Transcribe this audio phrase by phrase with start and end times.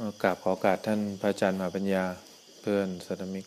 [0.00, 2.04] กราบขอโอกาสท่านพระอาจารย์มหาปัญญา
[2.60, 3.46] เพื่อนสัตมิก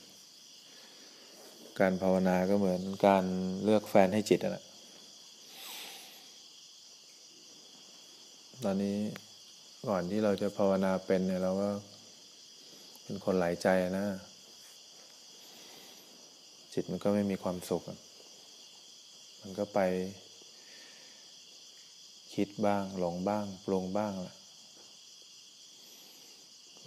[1.80, 3.26] การภาวนาก็เหมือนการ
[3.64, 4.64] เลือกแฟนให้จิตนะ
[8.64, 8.98] ตอนนี้
[9.88, 11.70] ก่อนที่เราจะภาวนาเป็นเนี่ยเราก็
[13.04, 13.68] เป็นคนหลายใจ
[14.00, 14.08] นะ
[16.74, 17.82] จิตมันก็ไม่มีความสุข
[19.42, 19.80] มันก็ไป
[22.34, 24.36] คิดบ้างหลงบ้างปรุงบ้างแหละ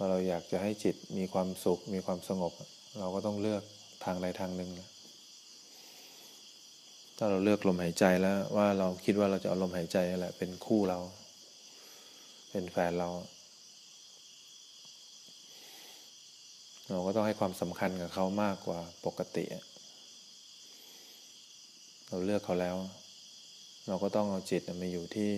[0.09, 2.53] เราอยากจะให้จิตมีความสุข มีความสงบ
[2.99, 3.63] เราก็ต้องเลือก
[4.05, 4.89] ทางใดทางหนึ่งแหละ
[7.17, 10.99] ถ้าเราเลือกลมหายใจแล้วว่าเราคิดว่าเราจะเอาลมหายใจแหละเป็นคู่เรา
[12.51, 13.09] เป็นแฟนเรา
[16.89, 19.45] เราก็ต้องให้ความสำคัญกับเขามากกว่าปกติ
[22.07, 22.77] เราเลือกเขาแล้ว
[23.87, 25.31] เราก็ต้องเอาจิตมาอยู่ที่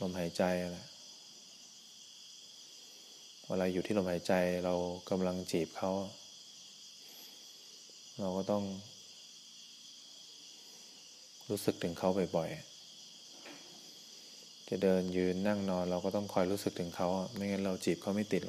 [0.00, 0.86] ลมหายใจแหละ
[3.54, 4.32] วลาอยู่ที่ลมหายใจ
[4.64, 4.74] เรา
[5.10, 5.92] กำลังจีบเขา
[8.20, 8.64] เราก็ต้อง
[11.50, 18.42] รู้สึกถึงเขาบ่อยๆ จะเดินยืนนั่งนอน เราก็ต้องคอยรู้สึกถึงเขา ไม่งั้นเราจีบเขาไม่ติด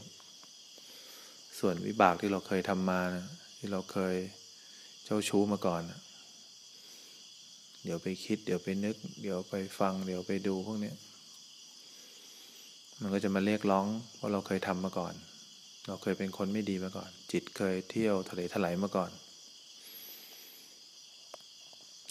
[1.59, 3.25] ส่วนวิบากที่เราเคยทำมานะ
[3.57, 4.15] ที่เราเคย
[5.05, 5.99] เจ้าชู้มาก่อนนะ
[7.83, 10.93] เดี๋ยวไปคิด เดี๋ยวไปนึก เดี๋ยวไปฟัง เดี๋ยวไปดูพวกนี้
[13.05, 13.85] มันก็จะมาเรียกร้อง
[14.19, 15.13] ว่าเราเคยทำมาก่อน
[15.87, 19.11] เราเคยเป็นคนไม่ดีมาก่อน จิตเคยเที่ยวทะเลถลายมาก่อน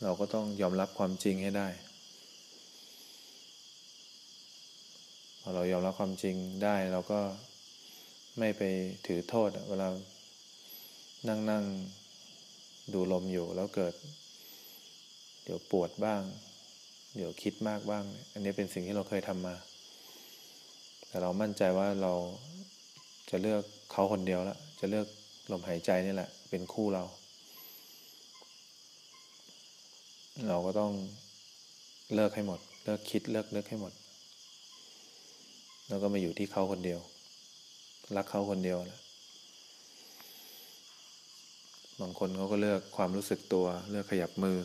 [0.02, 1.68] เราก็ต้องยอมรับความจริงให้ได้
[5.40, 7.20] พอเรายอมรับความจริงได้เราก็
[8.38, 8.62] ไม่ไป
[9.06, 9.88] ถือโทษเวลา
[11.28, 11.64] นั่งนั่ง
[12.92, 13.94] ดูลมอยู่แล้วเกิด
[15.44, 16.22] เดี๋ยวปวดบ้าง
[17.16, 19.54] เดี๋ยวคิดมากบ้าง อันนี้เป็นสิ่งที่เราเคยทำมา
[21.12, 22.12] แต่เรามั่นใจว่าเรา
[23.30, 25.06] จะเลือกเขาคนเดียวแล้วจะเลือก
[25.50, 27.04] ลมหายใจนี่แหละ เป็นคู่เรา
[30.48, 30.92] เราก็ต้อง
[32.14, 33.92] เลิกให้หมด เลิกคิดเลิกนึกให้หมด
[35.88, 37.00] แล้วก็มาอยู่ที่เขาคนเดียว
[38.16, 39.00] รักเขาคนเดียวแหละ
[42.00, 44.58] บางคนเขาก็เลือกความรู้สึกตัว เลือกขยับมือ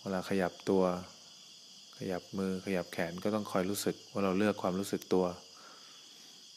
[0.00, 0.82] เวลาขยับตัว
[2.10, 5.26] ยับมือขยับแขนก็ต้องคอยรู้สึกว่าเราเลือกความรู้สึกตัว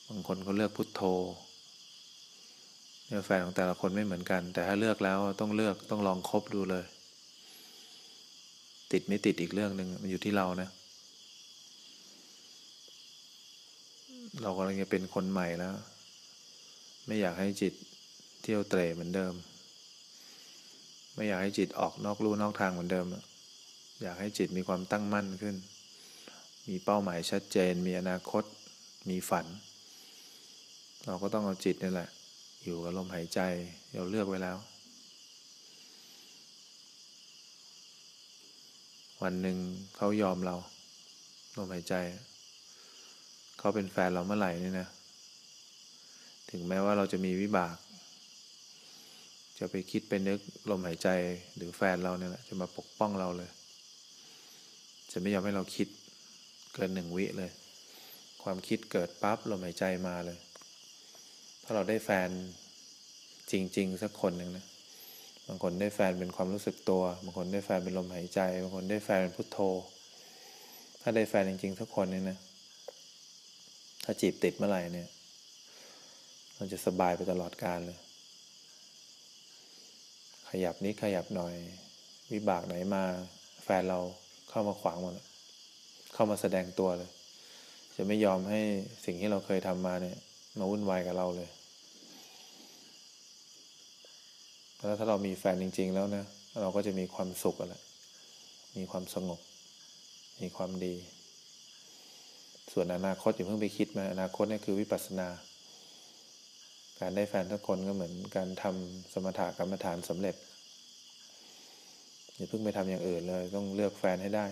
[0.08, 1.02] บางคนก็เลือกพุทโธ
[3.08, 6.86] เนี่ยแฟนของแต่ละคนไม่เหมือนกัน แต่ถ้าเลือกแล้วต้องเลือกต้องลองคบดูเลย
[8.92, 10.70] ติดไม่ติดอีกเรื่องหนึ่งมันอยู่ที่เรานะ
[14.42, 15.74] เรากำลังจะเป็นคนใหม่แล้ว
[17.08, 17.74] ไม่อยากให้จิต
[18.44, 19.34] เที่ยวเตะเหมือนเดิม
[21.16, 23.06] ไม่อยากให้จิตออกนอกลู่นอกทางเหมือนเดิม
[24.02, 25.56] อยากให้จิตมีความตั้งมั่นขึ้น
[26.70, 28.44] มีเป้าหมายชัดเจน มีอนาคต
[29.10, 29.46] มีฝัน
[31.06, 32.10] เราก็ต้องเอาจิตนี่แหละ
[32.64, 33.40] อยู่กับลมหายใจ
[33.94, 34.58] เราเลือกไว้แล้ว
[39.24, 39.58] วันหนึ่ง
[39.98, 40.56] เขายอมเรา
[41.58, 41.96] ลมหายใจ
[43.60, 44.90] เขาเป็นแฟนเราเมื่อไหร่นี่นะ
[46.52, 47.76] ถึงแม้ว่าเราจะมีวิบาก
[49.60, 50.40] จะไปคิดไปนึก
[50.70, 51.10] ลมหายใจ
[51.56, 53.50] หรือแฟนเราเนี่ยแหละจะมาปกป้องเราเลย
[55.12, 55.88] จะไม่ยอมให้เราคิด
[56.74, 57.52] เกินหนึ่งวิเลย
[58.44, 60.38] ความคิดเกิดปั๊บลมหายใจมาเลย
[61.64, 62.30] ถ้าเราได้แฟน
[63.52, 64.66] จริง ๆ สักคนหนึ่งนะ
[65.48, 69.60] บางคนได้แฟนเป็นความรู้สึกตัว บางคนได้แฟนเป็นลมหายใจ บางคนได้แฟนเป็นพุทโธ
[71.02, 72.38] ถ้าได้แฟนจริง ๆ สักคนนึงนะ
[74.04, 75.10] ถ้าจีบติดเมื่อไหร่เนี่ย
[76.56, 78.00] เราจะสบายไปตลอดกาลเลย
[80.50, 81.54] ขยับนี้ขยับหน่อย
[82.34, 83.04] วิบากไหนมา
[83.64, 84.00] แฟนเรา
[84.56, 85.14] เข้ามาขวางหมด
[86.14, 87.10] เข้ามาแสดงตัวเลย
[87.96, 88.60] จะไม่ยอมให้
[89.06, 90.18] สิ่งที่เราเคยทำมาเนี่ย
[90.60, 91.50] มาวุ่นวายกับเราเลย
[94.78, 96.26] แล้วถ้าเรามีแฟนจริง ๆ แล้วนะ
[96.62, 97.82] เราก็จะมีความสุขแหละ
[98.78, 99.40] มีความสงบ
[100.42, 100.96] มีความดี
[102.74, 105.28] ส่วนอนาคตอย่าเพิ่งไปคิดมาอนาคตนี่คือวิปัสสนา
[107.00, 110.36] การได้แฟนทุกคนก็เหมือนการทำสมถะกรรมฐานสำเร็จ
[112.36, 114.46] อย่าเพิ่งไปทำอย่างอื่นเลย ต้องเลือกแฟนให้ได้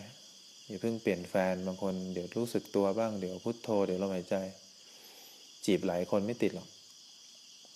[0.68, 4.36] อย่าเพิ่งเปลี่ยนแฟนบางคนเดี๋ยวรู้สึกตัวบ้างเดี๋ยวพุโทโธเดี๋ยวลมหายใจ
[5.66, 6.68] จีบหลายคนไม่ติดหรอก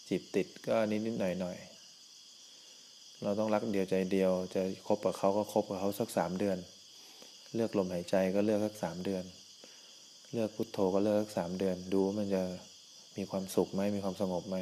[0.07, 1.57] จีบติดก็นิดนิดหน่อยหน่อย
[3.23, 6.57] เราต้องรักเดียวใจเดียว จะคบกับเขาก็คบกับเขาสักสามเดือน
[7.55, 9.23] เลือกลมหายใจก็เลือกสักสามเดือน
[10.33, 12.43] เลือกพุโทโธก็เลือกสักสามเดือน ดูมันจะ
[13.17, 14.57] มีความสุขไหมมีความสงบไหม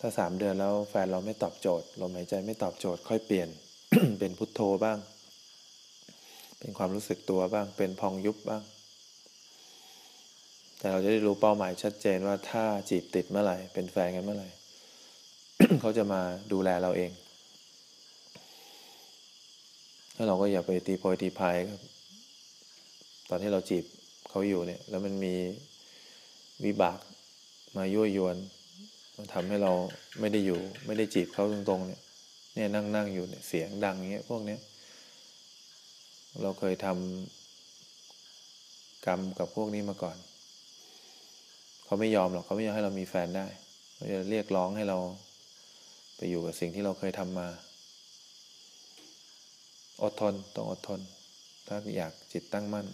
[0.00, 3.48] ถ้าสามเดือนแล้วแฟนเราไม่ตอบโจทย์ลมหายใจไม่ตอบโจทย์ค่อยเปลี่ยน
[4.18, 4.98] เป็นพุทโธบ้าง
[6.58, 8.62] เป็นความรู้สึกตัวบ้าง เป็นพองยุบบ้าง
[10.78, 14.48] แต่เราจะได้รู้เป้าหมายชัดเจนว่าถ้าจีบติดเมื่อไหร่ เป็นแฟนกันเมื่อไหร่
[15.80, 16.20] เขาจะมา
[16.52, 17.10] ดูแลเราเอง
[20.14, 21.80] แล้วเราก็อย่าไปตีโพยตีพายครับ
[23.28, 23.84] ตอนที่เราจีบ
[24.28, 25.34] เขาอยู่เนี่ย แล้วมันมี
[26.64, 26.98] วิบาก
[27.76, 28.36] มายั่วยวน
[29.16, 29.72] มันทำให้เรา
[30.20, 32.00] ไม่ได้อยู่ ไม่ได้จีบเขาตรงๆเนี่ย
[32.60, 34.60] เนี่ยนั่งนั่งอยู่เนี่ยเสียงดังเงี้ยพวกเนี้ย
[36.42, 40.16] เราเคยทำกรรมกับพวกนี้มาก่อน
[41.84, 43.46] เขาไม่ยอมหรอกเขาไม่ยอมให้เรามีแฟนได้
[43.94, 44.98] เขาจะเรียกร้องให้เรา
[46.16, 47.48] ไปอยู่กับสิ่งที่เราเคยทำมา
[50.02, 51.00] อดทนต้องอดทน
[51.66, 52.86] ถ้าอยากจิตตั้งมั่น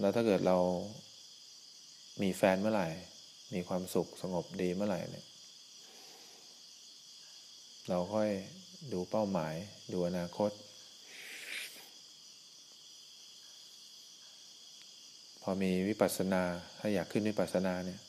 [0.00, 0.56] แล้วถ้าเกิดเรา
[2.22, 2.88] มีแฟนเมื่อไหร่
[3.54, 5.27] มีความสุขสงบดีเมื่อไหร่เนี่ย
[7.88, 8.30] เราค่อย
[8.92, 9.54] ดูเป้าหมาย
[9.92, 10.50] ดูอนาคต
[15.42, 16.42] พอมีวิปัสสนา
[16.78, 18.00] ถ้าอยากขึ้นวิปัสสนาเนี่ย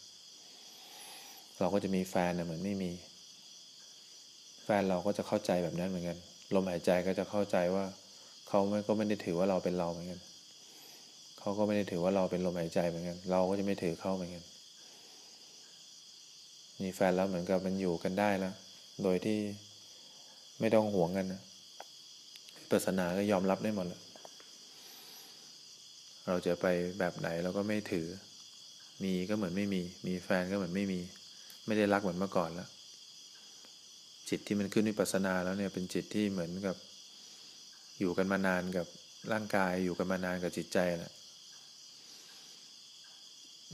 [1.60, 2.92] เราก็จะมีแฟนเน่เหมือนไม่มี
[4.64, 6.18] แฟนเราก็จะเข้าใจแบบนั้นเหมือนกัน
[6.56, 7.86] ลมหายใจก็จะเข้าใจว่า
[8.48, 10.20] เขาไม่ก็ไม่ได้ถือว่าเราเป็นเราเหมือนกัน
[11.40, 14.44] เขาก็ไม่ได้ถือว่าเราเป็นลมหายใจเหมือนกัน เราก็จะไม่ถือเขาเหมือนกัน
[16.82, 18.54] มีแฟนแล้วเหมือนกับมันอยู่กันได้แล้ว
[19.04, 19.40] โดยที่
[20.60, 21.42] ไม่ต้องห่วงกันนะ
[22.70, 24.02] ปรัสนาก็ยอมรับได้หมดเลย
[26.28, 26.66] เราจะไป
[27.00, 28.08] แบบไหนเราก็ไม่ถือ
[29.04, 31.00] มีก็เหมือนไม่มี มีแฟนก็เหมือนไม่มี
[31.66, 32.70] ไม่ได้รักเหมือนเมื่อก่อนแล้ว
[34.30, 36.76] จิตที่มันขึ้นวิปัสสนาแล้วเนี่ยเป็นจิตที่เหมือนกับ
[38.00, 38.88] อยู่กันมานานกับ
[39.32, 41.14] ร่างกายอยู่กันมานานกับจิตใจแหละ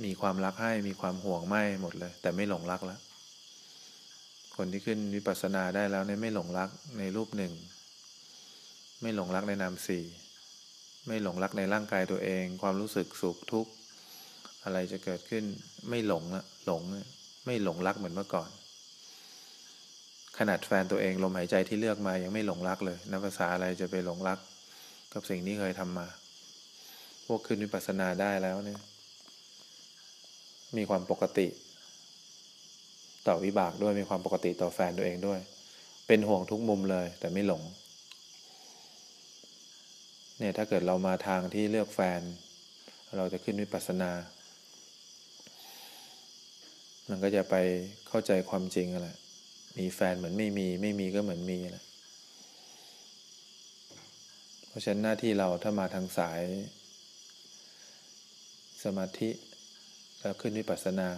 [0.04, 3.00] มีความรักให้มีความห่วงไม่หมดเลย แต่ไม่หลงรักแล้ว
[4.58, 6.70] คนที่ขึ้นวิปัสสนาได้แล้วเนี่ยไม่หลงรัก
[7.00, 7.54] ในรูปหนึ่ง
[9.02, 10.04] ไม่หลงรักในนามสี่
[11.08, 13.72] ไม่หลงรักในร่างกายตัวเอง ความรู้สึกสุขทุกข์
[14.64, 15.44] อะไรจะเกิดขึ้น
[15.90, 16.82] ไม่หลงละหลง
[17.46, 18.50] ไม่หลงรักเหมือนเมื่อก่อน
[20.38, 24.40] ขนาดแฟนตัวเองลมหายใจที่เลือกมายังไม่หลงรักเลยนับภาษาอะไรจะไปหลงรัก
[25.14, 26.08] กับสิ่งที่เคยทำมา
[27.26, 28.80] พวกขึ้นวิปัสสนาได้แล้วเนี่ย
[30.78, 31.48] มีความปกติ
[33.28, 35.40] ต่อวิบากด้วยมีความปกติต่อแฟนตัวเองด้วย
[36.08, 37.64] เป็นห่วงทุกมุมเลย แต่ไม่หลง
[40.38, 42.22] เนี่ยถ้าเกิดเรามาทางที่เลือกแฟน
[43.18, 44.12] เราจะขึ้นวิปัสสนา
[47.10, 47.56] มันก็จะไป
[48.08, 49.18] เข้าใจความจริงแหละ
[49.80, 51.84] มีแฟนเหมือนไม่มี ไม่มีก็เหมือนมีแหละ
[54.68, 56.42] เพราะฉะนั้นหน้าที่เราถ้ามาทางสาย
[58.84, 59.30] สมาธิ
[60.20, 61.10] แล้วขึ้นวิปัสสนา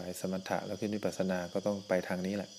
[0.00, 2.50] ายสมถะแล้วขึ้นวิปัสสนาก็ต้องไปทางนี้แหละ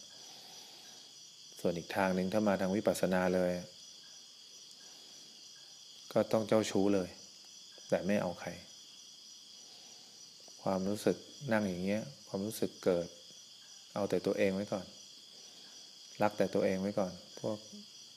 [1.60, 3.52] ส่วนอีกทางหนึ่งถ้ามาทางวิปัสสนาเลย
[6.14, 7.10] ก็ต้องเจ้าชู้เลย
[7.90, 8.50] แต่ไม่เอาใคร
[10.64, 11.18] ความรู้สึก
[11.54, 13.08] นั่งอย่างเงี้ย ความรู้สึกเกิด
[13.94, 14.86] เอาแต่ตัวเองไว้ก่อน
[16.22, 17.58] รักแต่ตัวเองไว้ก่อน พวก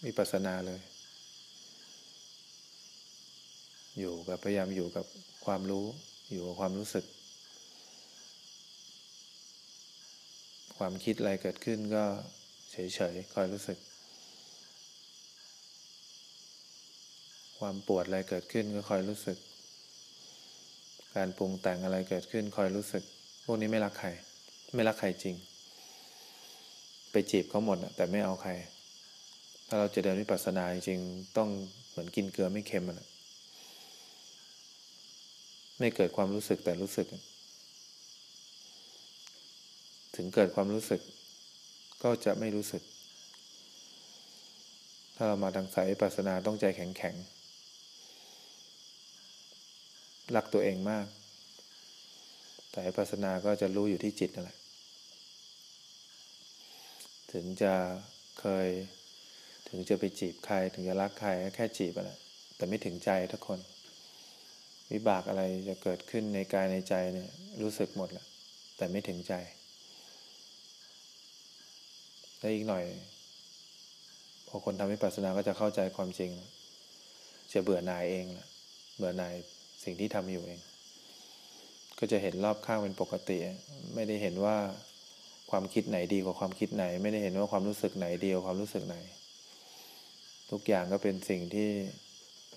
[0.05, 0.81] วิปัสสนาเลย
[3.99, 5.07] อยู่กับพยายามอยู่กับ
[5.47, 5.87] ความรู้
[6.33, 7.05] อยู่กับความรู้สึก
[10.79, 12.05] ความคิดอะไรเกิดขึ้นก็
[12.73, 13.79] เฉยๆคอยรู้สึก
[17.59, 19.39] ความปวดอะไรเกิดขึ้นก็คอยรู้สึก
[21.17, 23.03] การปรุงแต่งอะไรเกิดขึ้นคอยรู้สึก
[23.45, 24.09] พวกนี้ไม่รักใคร
[24.75, 25.37] ไม่รักใครจริง
[27.11, 28.53] ไปจีบเขาหมดแต่ไม่เอาใคร
[29.67, 31.01] ถ้าเราจะเดินวิปัสสนาจริง
[31.37, 31.49] ต้อง
[31.91, 33.09] เหมือนกินเกลือไม่เค็มนะ
[35.79, 37.07] ไม่เกิดความรู้สึกแต่รู้สึก
[40.25, 41.01] ถึงเกิดความรู้สึก
[42.03, 42.83] ก็จะไม่รู้สึก
[45.17, 47.15] ถ้าเรามาทางสายปัสนาต้องใจแข็งแข็ง
[50.37, 51.07] รักตัวเองมาก
[52.71, 54.59] แต่ปัสนาก็จะรู้อยู่ที่จิตนั่นแหละ
[57.33, 57.75] ถึงจะ
[58.41, 58.69] เคย
[59.69, 62.19] ถึงจะไปจีบใคร ถึงจะรักใครแค่จีบอะแหละ
[62.57, 63.59] แต่ไม่ถึงใจทุกคน
[64.93, 67.31] วิบากอะไรจะเกิดขึ้นในกายในใจเนี่ย
[67.63, 68.25] รู้สึกหมดแหละ
[68.77, 69.35] แต่ไม่ถึงใจ
[72.43, 72.85] แล้อีกหน่อย
[74.49, 76.31] พอคนทำวิปัสสนาก็จะเข้าใจความจริง
[77.53, 78.47] จะเบื่อหน่ายเองละ
[78.97, 79.35] เบื่อหน่าย
[79.85, 80.61] สิ่งที่ทำอยู่เอง
[81.99, 83.39] ก็จะเห็นรอบข้างเป็นปกติ
[83.95, 84.57] ไม่ได้เห็นว่า
[85.51, 88.97] ความคิดไหนดีกว่าความคิดไหน ไม่ได้เห็นว่าความรู้สึกไหนดีกว่าความรู้สึกไหน
[90.51, 91.69] ทุกอย่างก็เป็นสิ่งที่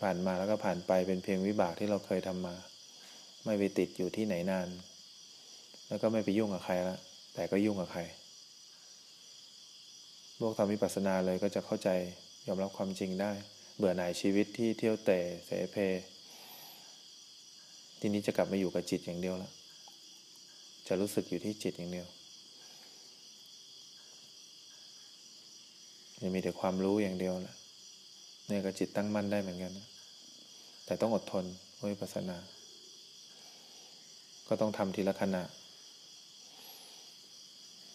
[0.01, 2.55] ผ่านมาแล้วก็ผ่านไปเป็นเพียงวิบากที่เราเคยทำมา
[3.45, 4.67] ไม่ไปติดอยู่ที่ไหนนาน
[5.87, 6.97] แล้วก็ไม่ไปยุ่งกับใครละ
[7.33, 8.01] แต่ก็ยุ่งกับใคร
[10.39, 11.89] พวกทำวิปัสสนาเลยก็จะเข้าใจ
[12.47, 13.31] ยอมรับความจริงได้
[13.77, 15.75] เบื่อหน่ายชีวิตที่เที่ยวเตะเสเพ
[17.99, 19.51] ทีนี้จะกลับมาอยู่กับจิตอย่างเดียวแล้ว
[20.87, 22.07] จะรู้สึกอยู่ที่จิตอย่างเดียว
[26.21, 27.55] จะมีแต่ความรู้อย่างเดียวแหละ
[28.47, 29.73] เนี่ยก็จิตตั้งมั่นได้เหมือนกัน
[30.85, 31.45] แต่ต้องอดทน
[31.91, 32.37] วิปัสสนา
[34.47, 35.43] ก็ต้องทำทีละขณะ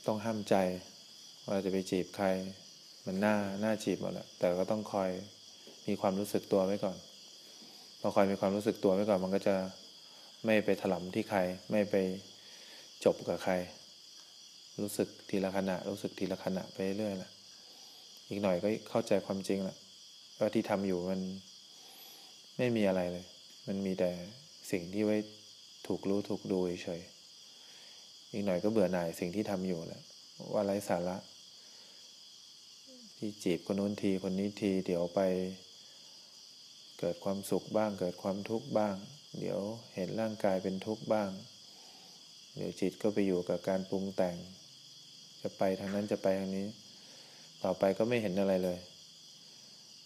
[0.06, 0.54] ต้องห้ามใจ
[1.50, 2.26] ว่าจะไปจีบใคร
[3.06, 5.10] มันหน่าหน่าจีบหมดแล้วแต่ก็ต้องคอย
[5.88, 6.96] มีความรู้สึกตัวไว้ก่อน
[8.00, 9.54] พอคอยมีความรู้สึกตัวไว้ก่อน มันก็จะ
[10.44, 11.38] ไม่ไปถลำที่ใคร
[11.70, 11.94] ไม่ไป
[13.04, 13.54] จบกับใคร
[14.80, 17.30] รู้สึกทีละขณะ รู้สึกทีละขณะไปเรื่อยแหละ
[18.28, 19.76] อีกหน่อยก็เข้าใจความจริงแหละ
[20.38, 21.20] ว่าที่ทำอยู่มัน
[22.58, 23.26] ไม่มีอะไรเลย
[23.68, 24.10] มันมีแต่
[24.70, 25.16] สิ่งที่ไว้
[25.86, 27.00] ถูกรู้ถูกดูเฉย
[28.32, 30.02] อีกหน่อยก็เบื่อหน่ายสิ่งที่ทำอยู่แหละ
[30.52, 31.16] ว่าไร้สาระ
[33.22, 35.20] ที่จีบคนนู้นทีคนนี้ที เดี๋ยวไป
[37.00, 38.94] เกิดความสุขบ้าง เกิดความทุกข์บ้าง
[39.40, 39.60] เดี๋ยว
[39.94, 41.30] เห็นร่างกายเป็นทุกข์บ้าง
[42.56, 44.36] เดี๋ยวจิตก็ไปอยู่กับการปรุงแต่ง
[45.42, 46.66] จะไปทางนั้นจะไปทางนี้
[47.62, 48.78] ต่อไปก็ไม่เห็นอะไรเลย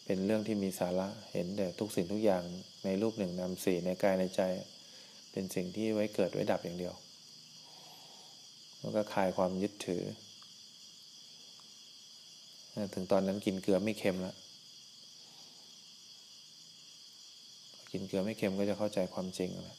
[0.04, 2.42] เป็นเรื่องที่มีสาระเห็นแต่ทุกสิ่งทุกอย่าง
[2.85, 4.40] ในรูปหนึ่งนามสี่ในกายในใจ
[5.33, 6.94] เป็นสิ่งที่ไว้เกิดไว้ดับอย่างเดียว
[8.80, 10.04] แล้วก็คลายความยึดถือ
[12.95, 14.37] ถึงตอนนั้นกินเกลือไม่เค็มแล้ว
[17.93, 19.76] กินเกลือไม่เค็มก็จะเข้าใจความจริงแล้ว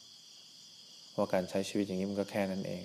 [1.16, 2.84] ว่าการใช้ชีวิตอย่างนี้มันก็แค่นั้นเอง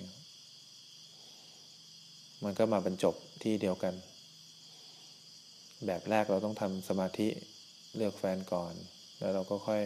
[2.43, 3.93] มันก็มาบรรจบที่เดียวกัน
[5.85, 7.27] แบบแรกเราต้องทำสมาธิ
[7.95, 8.73] เลือกแฟนก่อน
[9.19, 9.83] แล้วเราก็ค่อย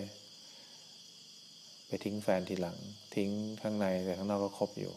[1.88, 2.78] ไปทิ้งแฟนทีหลัง
[3.16, 3.30] ทิ้ง
[3.62, 4.94] ข้างในแต่ข้างนอกก็ครบอยู่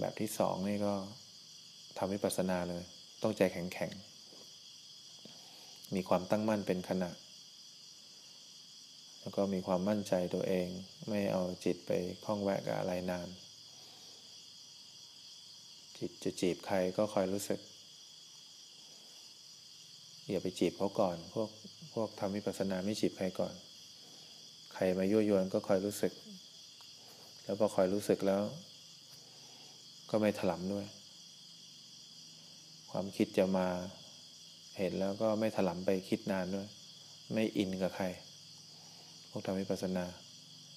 [0.00, 0.94] แบบที่สองนี่ก็
[1.98, 2.84] ทำวิปัสสนาเลย
[3.22, 3.92] ต้องใจแข็งแข็ง
[5.94, 7.10] มีความตั้งมั่นเป็นขณะ
[9.20, 10.68] แล้วก็มีความมั่นใจตัวเอง
[11.08, 11.90] ไม่เอาจิตไป
[12.24, 13.28] คล้องแวะกับอะไรนาน
[15.98, 17.60] จิตจะจีบใครก็คอยรู้สึก
[20.30, 21.48] อย่าไปจีบเขาก่อน พวก
[21.94, 23.54] พวกทำวิปัสสนาไม่จีบใครก่อน
[24.74, 26.12] ใครมายั่วยวนก็คอยรู้สึก
[27.44, 28.42] แล้วพอคอยรู้สึกแล้ว
[30.10, 30.86] ก็ไม่ถลำด้วย
[32.90, 33.68] ความคิดจะมา
[34.78, 36.68] เห็นแล้วก็ไม่ถลำไปคิดนานด้วย
[37.34, 38.06] ไม่อินกับใคร
[39.30, 40.06] พวกทำวิปัสสนา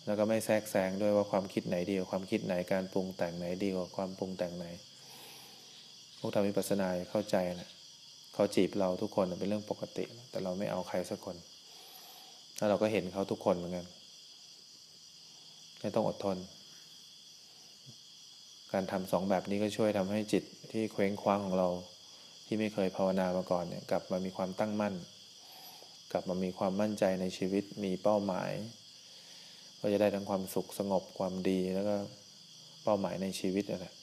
[0.06, 4.66] แล้วก็ไม่แทรกแซงด้วยว่าความคิดไหนดีกว่าความคิดไหนการปรุงแต่งไหนดีกว่าความปรุงแต่งไหน
[6.20, 7.70] พวกทำวิปัสสนาเข้าใจนะ
[8.34, 11.36] เขาจีบเราทุกคนเป็นเรื่องปกติ แต่เราไม่เอาใครสักคน
[12.58, 13.86] แล้วเราก็เห็นเขาทุกคนเหมือนกัน
[15.80, 16.38] ไม่ต้องอดทน
[18.74, 21.70] การทำสองแบบนี้ก็ช่วยทำให้จิตที่เคว้งคว้างของเรา
[22.54, 24.96] ที่ไม่เคยภาวนามาก่อนเนี่ยกลับมามีความตั้งมั่น
[26.12, 28.52] กลับมามีความมั่นใจในชีวิตมีเป้าหมาย
[29.80, 31.96] ก็จะได้ทั้งความสุขสงบความดีแล้วก็
[32.84, 33.94] เป้าหมายในชีวิตน่ะ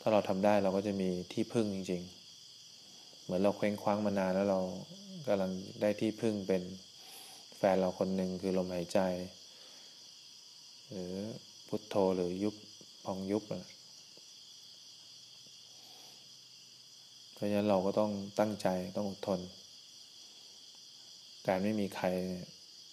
[0.00, 2.02] ถ้าเราทำได้เราก็จะมีที่พึ่งจริง
[2.64, 4.60] ๆ เหมือนเราเคว้งคว้างมานานแล้วเรา
[5.26, 6.62] กำลังได้ที่พึ่งเป็น
[7.56, 8.98] แฟนเราคนหนึ่งคือลมหายใจ
[10.90, 11.14] หรือ
[11.68, 12.54] พุทโธหรือยุบ
[13.04, 13.77] พองยุบนะ
[17.38, 19.40] เพราะฉะนั้นเราก็ต้องตั้งใจต้องอดทน
[21.46, 22.06] การไม่มีใคร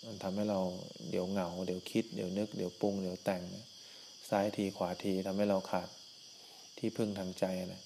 [0.06, 0.60] มันทำให้เรา
[1.10, 3.44] เดี๋ยวเหงา เดี๋ยวคิด เดี๋ยวนึก เดี๋ยวปรุง เดี๋ยวแต่ง
[4.30, 5.90] ซ้ายทีขวาทีทำให้เราขาด
[6.78, 7.82] ที่พึ่งทางใจนะ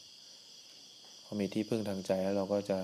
[1.23, 2.79] พอมีที่พึ่งทางใจแล้วเราก็จะ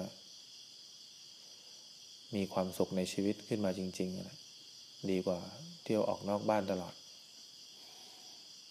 [2.36, 4.36] มีความสุขในชีวิตขึ้นมาจริงๆนะ
[5.12, 5.39] ดีกว่า
[5.84, 6.94] เที่ยวออกนอกบ้านตลอด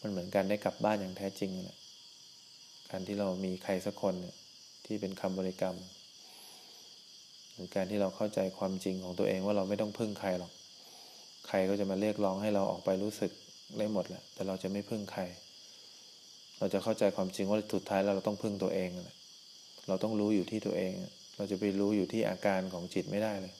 [0.00, 1.78] มันเหมือนการได้กลับบ้านอย่างแท้จริงแหละ
[2.90, 4.37] การที่เรามีใครสักคนเนี่ย
[4.87, 5.76] ที่เป็นคำบริกรรม
[7.53, 10.53] หรือการที่เราเข้าใจความจริงของตัวเองว่าเราไม่ต้องพึ่งใครหรอก
[11.49, 13.33] ใครก็จะมาเรียกร้องให้เราออกไปรู้สึก
[13.79, 15.23] ได้หมดแหละ แต่เราจะไม่พึ่งใคร
[16.59, 19.17] เราจะเข้าใจความจริงว่าสุดท้ายเราต้องพึ่งตัวเองแหละ
[19.88, 20.93] เราต้องรู้อยู่ที่ตัวเอง
[21.37, 23.55] เราจะไปรู้อยู่ที่อาการของจิตไม่ได้เลย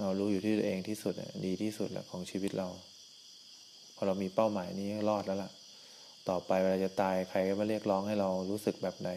[0.00, 1.14] เรารู้อยู่ที่ตัวเองที่สุด
[1.46, 2.68] ดีที่สุดแหละของชีวิตเรา
[3.94, 5.50] พอเรามีเป้าหมายนี้รอดแล้วล่ะ
[6.28, 9.10] ต่อไปเวลาจะตายใครก็มาเรียกร้องให้เรารู้สึกแบบไหน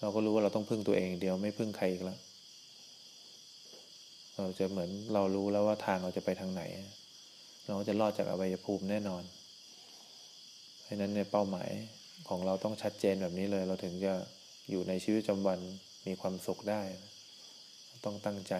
[0.00, 2.18] เราก็รู้ว่าเราต้องพึ่งตัวเองเดียวไม่พึ่งใครอีกแล้ว
[4.38, 6.62] เราจะเหมือนเรารู้แล้วว่าทางเราจะไปทางไหน
[7.68, 9.22] เราจะรอดจากอวัยภูมิแน่นอน
[10.82, 11.70] เพราะนั้นในเป้าหมาย
[12.28, 14.14] ของเราต้องชัดเจนแบบนี้เลย เราถึงจะ
[14.70, 15.58] อยู่ในชีวิตประจำวัน
[16.06, 16.82] มีความสุขได้
[18.04, 18.54] ต้องตั้งใจ